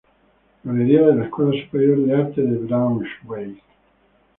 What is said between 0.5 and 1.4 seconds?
Galería de la